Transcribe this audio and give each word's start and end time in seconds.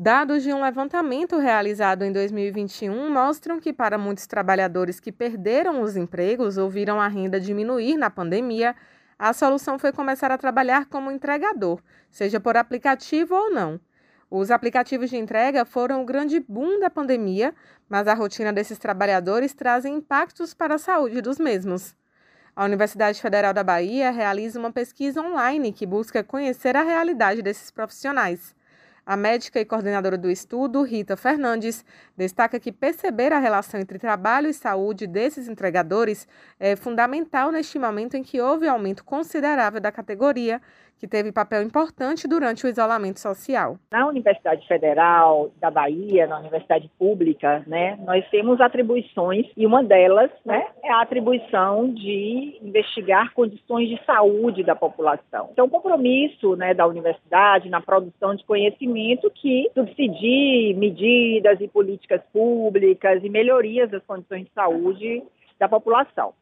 Dados 0.00 0.44
de 0.44 0.52
um 0.52 0.62
levantamento 0.62 1.38
realizado 1.38 2.04
em 2.04 2.12
2021 2.12 3.12
mostram 3.12 3.58
que, 3.58 3.72
para 3.72 3.98
muitos 3.98 4.28
trabalhadores 4.28 5.00
que 5.00 5.10
perderam 5.10 5.82
os 5.82 5.96
empregos 5.96 6.56
ou 6.56 6.70
viram 6.70 7.00
a 7.00 7.08
renda 7.08 7.40
diminuir 7.40 7.96
na 7.96 8.08
pandemia, 8.08 8.76
a 9.18 9.32
solução 9.32 9.76
foi 9.76 9.90
começar 9.90 10.30
a 10.30 10.38
trabalhar 10.38 10.86
como 10.86 11.10
entregador, 11.10 11.82
seja 12.12 12.38
por 12.38 12.56
aplicativo 12.56 13.34
ou 13.34 13.50
não. 13.50 13.80
Os 14.30 14.52
aplicativos 14.52 15.10
de 15.10 15.16
entrega 15.16 15.64
foram 15.64 16.00
o 16.02 16.06
grande 16.06 16.38
boom 16.38 16.78
da 16.78 16.88
pandemia, 16.88 17.52
mas 17.88 18.06
a 18.06 18.14
rotina 18.14 18.52
desses 18.52 18.78
trabalhadores 18.78 19.52
traz 19.52 19.84
impactos 19.84 20.54
para 20.54 20.76
a 20.76 20.78
saúde 20.78 21.20
dos 21.20 21.40
mesmos. 21.40 21.96
A 22.54 22.64
Universidade 22.64 23.20
Federal 23.20 23.52
da 23.52 23.64
Bahia 23.64 24.12
realiza 24.12 24.60
uma 24.60 24.70
pesquisa 24.70 25.20
online 25.20 25.72
que 25.72 25.84
busca 25.84 26.22
conhecer 26.22 26.76
a 26.76 26.82
realidade 26.84 27.42
desses 27.42 27.72
profissionais. 27.72 28.56
A 29.08 29.16
médica 29.16 29.58
e 29.58 29.64
coordenadora 29.64 30.18
do 30.18 30.30
estudo, 30.30 30.82
Rita 30.82 31.16
Fernandes, 31.16 31.82
destaca 32.14 32.60
que 32.60 32.70
perceber 32.70 33.32
a 33.32 33.38
relação 33.38 33.80
entre 33.80 33.98
trabalho 33.98 34.48
e 34.48 34.52
saúde 34.52 35.06
desses 35.06 35.48
entregadores 35.48 36.28
é 36.60 36.76
fundamental 36.76 37.50
neste 37.50 37.78
momento 37.78 38.18
em 38.18 38.22
que 38.22 38.38
houve 38.38 38.68
aumento 38.68 39.02
considerável 39.02 39.80
da 39.80 39.90
categoria 39.90 40.60
que 40.98 41.06
teve 41.06 41.30
papel 41.30 41.62
importante 41.62 42.26
durante 42.26 42.66
o 42.66 42.68
isolamento 42.68 43.20
social. 43.20 43.78
Na 43.92 44.08
Universidade 44.08 44.66
Federal 44.66 45.48
da 45.60 45.70
Bahia, 45.70 46.26
na 46.26 46.40
Universidade 46.40 46.90
Pública, 46.98 47.62
né, 47.68 47.96
nós 48.04 48.28
temos 48.30 48.60
atribuições 48.60 49.46
e 49.56 49.64
uma 49.64 49.84
delas, 49.84 50.28
né, 50.44 50.66
é 50.82 50.92
a 50.92 51.00
atribuição 51.00 51.88
de 51.94 52.58
investigar 52.60 53.32
condições 53.32 53.88
de 53.88 54.04
saúde 54.04 54.64
da 54.64 54.74
população. 54.74 55.50
Então, 55.52 55.66
o 55.66 55.70
compromisso, 55.70 56.56
né, 56.56 56.74
da 56.74 56.84
universidade 56.84 57.70
na 57.70 57.80
produção 57.80 58.34
de 58.34 58.44
conhecimento 58.44 58.97
que 59.30 59.70
subsidie 59.74 60.74
medidas 60.74 61.60
e 61.60 61.68
políticas 61.68 62.20
públicas 62.32 63.22
e 63.22 63.28
melhorias 63.28 63.90
das 63.90 64.04
condições 64.04 64.44
de 64.44 64.52
saúde 64.52 65.22
da 65.58 65.68
população. 65.68 66.34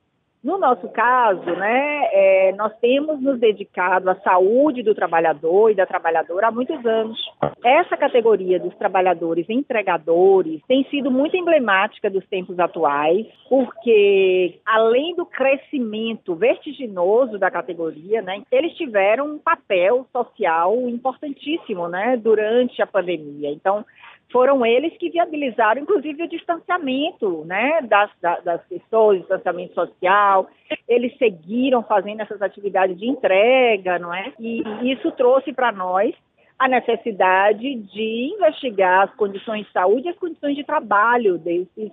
No 0.45 0.59
nosso 0.59 0.89
caso, 0.91 1.45
né, 1.45 2.09
é, 2.12 2.55
nós 2.56 2.73
temos 2.81 3.20
nos 3.20 3.41
dedicado 3.41 4.09
à 4.09 4.15
saúde 4.17 4.83
do 4.83 4.95
trabalhador 4.95 5.70
e 5.70 5.75
da 5.75 5.87
trabalhadora 5.87 6.48
há 6.48 6.51
muitos 6.53 6.84
anos. 6.87 7.19
Essa 7.65 7.97
categoria 7.97 8.61
dos 8.61 8.75
trabalhadores 8.77 9.48
entregadores 9.48 10.61
tem 10.69 10.84
sido 10.84 11.11
muito 11.11 11.37
emblemática 11.37 12.09
dos 12.09 12.25
tempos 12.29 12.59
atuais, 12.61 13.27
porque 13.48 14.61
além 14.64 15.17
do 15.17 15.27
crescimento 15.27 16.34
vertiginoso 16.34 17.39
da 17.39 17.51
categoria, 17.51 18.23
né, 18.23 18.42
eles 18.53 18.75
tiveram 18.75 19.27
um 19.27 19.39
papel 19.39 20.07
social 20.12 20.77
importantíssimo, 20.89 21.89
né, 21.89 22.17
durante 22.17 22.81
a 22.81 22.87
pandemia. 22.87 23.51
Então, 23.51 23.84
foram 24.31 24.67
eles 24.67 24.97
que 24.99 25.11
viabilizaram, 25.11 25.83
inclusive, 25.83 26.25
o 26.25 26.29
distanciamento 26.29 27.45
né, 27.45 27.81
das, 27.83 28.11
das 28.21 28.61
pessoas, 28.67 29.21
distanciamento 29.21 29.75
social. 29.75 30.49
Eles 30.89 31.17
seguiram 31.17 31.83
fazendo 31.83 32.23
essas 32.23 32.43
atividades 32.43 32.99
de 32.99 33.07
entrega, 33.07 33.99
não 33.99 34.13
é? 34.13 34.33
E 34.39 34.63
isso 34.91 35.11
trouxe 35.13 35.53
para 35.53 35.71
nós 35.71 36.15
a 36.59 36.69
necessidade 36.69 37.75
de 37.75 38.35
investigar 38.35 39.05
as 39.05 39.15
condições 39.15 39.67
de 39.67 39.73
saúde 39.73 40.07
e 40.07 40.11
as 40.11 40.19
condições 40.19 40.57
de 40.57 40.65
trabalho 40.65 41.39
desses 41.39 41.93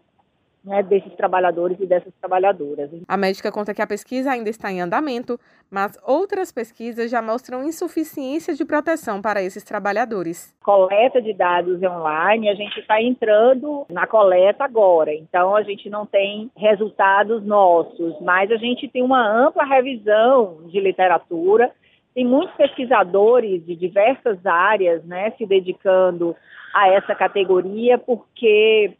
né, 0.63 0.81
desses 0.81 1.13
trabalhadores 1.15 1.77
e 1.79 1.85
dessas 1.85 2.13
trabalhadoras. 2.21 2.89
A 3.07 3.17
médica 3.17 3.51
conta 3.51 3.73
que 3.73 3.81
a 3.81 3.87
pesquisa 3.87 4.31
ainda 4.31 4.49
está 4.49 4.71
em 4.71 4.81
andamento, 4.81 5.37
mas 5.69 5.97
outras 6.05 6.51
pesquisas 6.51 7.11
já 7.11 7.21
mostram 7.21 7.63
insuficiência 7.63 8.53
de 8.53 8.63
proteção 8.63 9.21
para 9.21 9.41
esses 9.41 9.63
trabalhadores. 9.63 10.55
Coleta 10.63 11.21
de 11.21 11.33
dados 11.33 11.81
online, 11.83 12.49
a 12.49 12.55
gente 12.55 12.79
está 12.79 13.01
entrando 13.01 13.85
na 13.89 14.07
coleta 14.07 14.63
agora, 14.63 15.13
então 15.13 15.55
a 15.55 15.63
gente 15.63 15.89
não 15.89 16.05
tem 16.05 16.49
resultados 16.55 17.43
nossos, 17.45 18.19
mas 18.21 18.49
a 18.49 18.57
gente 18.57 18.87
tem 18.87 19.03
uma 19.03 19.27
ampla 19.27 19.65
revisão 19.65 20.59
de 20.67 20.79
literatura. 20.79 21.71
Tem 22.15 22.25
muitos 22.25 22.55
pesquisadores 22.55 23.65
de 23.65 23.75
diversas 23.75 24.45
áreas 24.45 25.03
né, 25.03 25.31
se 25.31 25.45
dedicando 25.45 26.35
a 26.73 26.87
essa 26.89 27.15
categoria, 27.15 27.97
porque 27.97 28.93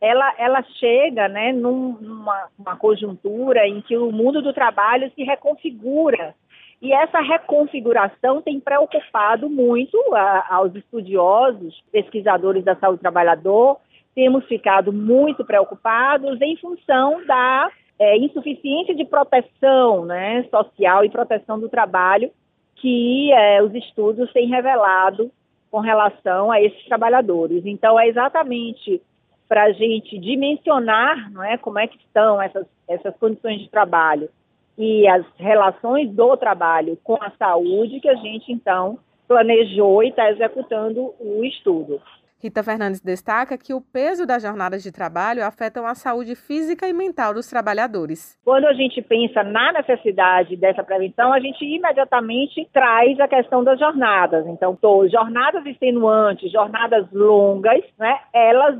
ela, 0.00 0.34
ela 0.38 0.62
chega 0.78 1.28
né, 1.28 1.52
numa 1.52 2.76
conjuntura 2.78 3.66
em 3.68 3.82
que 3.82 3.96
o 3.96 4.10
mundo 4.10 4.40
do 4.40 4.52
trabalho 4.52 5.10
se 5.14 5.22
reconfigura. 5.22 6.34
E 6.80 6.92
essa 6.92 7.20
reconfiguração 7.20 8.40
tem 8.40 8.58
preocupado 8.58 9.50
muito 9.50 9.96
a, 10.14 10.54
aos 10.56 10.74
estudiosos, 10.74 11.82
pesquisadores 11.92 12.64
da 12.64 12.74
saúde 12.76 12.98
do 12.98 13.02
trabalhador. 13.02 13.76
Temos 14.14 14.46
ficado 14.46 14.90
muito 14.90 15.44
preocupados 15.44 16.40
em 16.40 16.56
função 16.56 17.24
da 17.26 17.70
é, 17.98 18.16
insuficiência 18.16 18.94
de 18.94 19.04
proteção 19.04 20.06
né, 20.06 20.42
social 20.50 21.04
e 21.04 21.10
proteção 21.10 21.60
do 21.60 21.68
trabalho 21.68 22.30
que 22.76 23.30
é, 23.32 23.62
os 23.62 23.74
estudos 23.74 24.32
têm 24.32 24.48
revelado 24.48 25.30
com 25.70 25.80
relação 25.80 26.50
a 26.50 26.60
esses 26.60 26.82
trabalhadores. 26.86 27.64
Então, 27.66 28.00
é 28.00 28.08
exatamente 28.08 29.02
para 29.50 29.64
a 29.64 29.72
gente 29.72 30.16
dimensionar 30.16 31.28
não 31.32 31.42
é, 31.42 31.58
como 31.58 31.80
é 31.80 31.88
que 31.88 31.96
estão 31.96 32.40
essas, 32.40 32.64
essas 32.86 33.16
condições 33.16 33.58
de 33.58 33.68
trabalho 33.68 34.30
e 34.78 35.08
as 35.08 35.26
relações 35.36 36.08
do 36.08 36.36
trabalho 36.36 36.96
com 37.02 37.20
a 37.20 37.32
saúde 37.36 37.98
que 37.98 38.08
a 38.08 38.14
gente, 38.14 38.52
então, 38.52 39.00
planejou 39.26 40.04
e 40.04 40.10
está 40.10 40.30
executando 40.30 41.12
o 41.18 41.44
estudo. 41.44 42.00
Rita 42.42 42.62
Fernandes 42.62 43.02
destaca 43.02 43.58
que 43.58 43.74
o 43.74 43.82
peso 43.82 44.26
das 44.26 44.42
jornadas 44.42 44.82
de 44.82 44.90
trabalho 44.90 45.44
afetam 45.44 45.86
a 45.86 45.94
saúde 45.94 46.34
física 46.34 46.88
e 46.88 46.92
mental 46.92 47.34
dos 47.34 47.46
trabalhadores. 47.46 48.38
Quando 48.42 48.66
a 48.66 48.72
gente 48.72 49.02
pensa 49.02 49.42
na 49.42 49.72
necessidade 49.72 50.56
dessa 50.56 50.82
prevenção, 50.82 51.34
a 51.34 51.38
gente 51.38 51.62
imediatamente 51.62 52.66
traz 52.72 53.20
a 53.20 53.28
questão 53.28 53.62
das 53.62 53.78
jornadas. 53.78 54.46
Então, 54.46 54.78
jornadas 55.10 55.66
extenuantes, 55.66 56.50
jornadas 56.50 57.06
longas, 57.12 57.84
né, 57.98 58.18
elas 58.32 58.78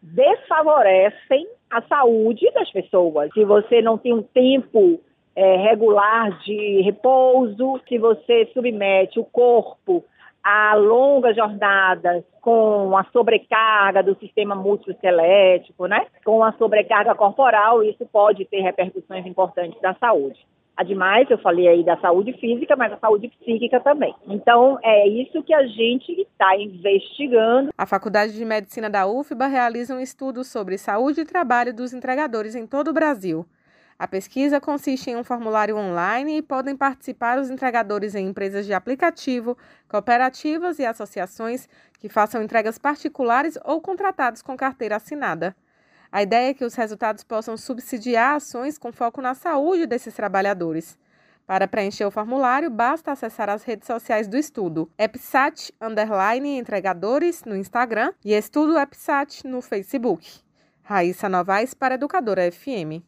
desfavorecem 0.00 1.48
a 1.68 1.82
saúde 1.82 2.48
das 2.52 2.70
pessoas. 2.70 3.32
Se 3.34 3.44
você 3.44 3.82
não 3.82 3.98
tem 3.98 4.14
um 4.14 4.22
tempo 4.22 5.00
é, 5.34 5.56
regular 5.56 6.38
de 6.44 6.82
repouso, 6.82 7.80
se 7.88 7.98
você 7.98 8.48
submete 8.54 9.18
o 9.18 9.24
corpo 9.24 10.04
a 10.42 10.74
longas 10.74 11.36
jornadas 11.36 12.24
com 12.40 12.96
a 12.96 13.04
sobrecarga 13.12 14.02
do 14.02 14.16
sistema 14.18 14.54
musculoesquelético, 14.54 15.86
né? 15.86 16.06
Com 16.24 16.42
a 16.42 16.52
sobrecarga 16.52 17.14
corporal, 17.14 17.82
isso 17.82 18.06
pode 18.06 18.44
ter 18.46 18.60
repercussões 18.60 19.26
importantes 19.26 19.80
da 19.80 19.94
saúde. 19.94 20.40
Ademais, 20.80 21.30
eu 21.30 21.36
falei 21.36 21.68
aí 21.68 21.84
da 21.84 21.98
saúde 21.98 22.32
física, 22.40 22.74
mas 22.74 22.90
a 22.90 22.96
saúde 22.96 23.30
psíquica 23.38 23.78
também. 23.80 24.14
Então, 24.26 24.78
é 24.82 25.06
isso 25.06 25.42
que 25.42 25.52
a 25.52 25.66
gente 25.66 26.10
está 26.22 26.56
investigando. 26.56 27.68
A 27.76 27.84
Faculdade 27.84 28.32
de 28.32 28.44
Medicina 28.46 28.88
da 28.88 29.06
UFBA 29.06 29.46
realiza 29.46 29.94
um 29.94 30.00
estudo 30.00 30.42
sobre 30.42 30.78
saúde 30.78 31.20
e 31.20 31.26
trabalho 31.26 31.74
dos 31.74 31.92
entregadores 31.92 32.54
em 32.54 32.66
todo 32.66 32.88
o 32.88 32.94
Brasil. 32.94 33.44
A 34.00 34.08
pesquisa 34.08 34.58
consiste 34.58 35.10
em 35.10 35.16
um 35.16 35.22
formulário 35.22 35.76
online 35.76 36.38
e 36.38 36.42
podem 36.42 36.74
participar 36.74 37.38
os 37.38 37.50
entregadores 37.50 38.14
em 38.14 38.28
empresas 38.28 38.64
de 38.64 38.72
aplicativo, 38.72 39.58
cooperativas 39.86 40.78
e 40.78 40.86
associações 40.86 41.68
que 41.98 42.08
façam 42.08 42.42
entregas 42.42 42.78
particulares 42.78 43.58
ou 43.62 43.78
contratados 43.78 44.40
com 44.40 44.56
carteira 44.56 44.96
assinada. 44.96 45.54
A 46.10 46.22
ideia 46.22 46.48
é 46.48 46.54
que 46.54 46.64
os 46.64 46.74
resultados 46.74 47.22
possam 47.22 47.58
subsidiar 47.58 48.36
ações 48.36 48.78
com 48.78 48.90
foco 48.90 49.20
na 49.20 49.34
saúde 49.34 49.84
desses 49.84 50.14
trabalhadores. 50.14 50.98
Para 51.46 51.68
preencher 51.68 52.06
o 52.06 52.10
formulário, 52.10 52.70
basta 52.70 53.12
acessar 53.12 53.50
as 53.50 53.64
redes 53.64 53.86
sociais 53.86 54.26
do 54.26 54.38
estudo, 54.38 54.90
EPSAT 54.96 55.74
underline 55.78 56.56
entregadores 56.56 57.44
no 57.44 57.54
Instagram 57.54 58.14
e 58.24 58.32
Estudo 58.32 58.78
EPSAT 58.78 59.46
no 59.46 59.60
Facebook. 59.60 60.40
Raíssa 60.82 61.28
Novaes 61.28 61.74
para 61.74 61.96
Educadora 61.96 62.50
FM. 62.50 63.04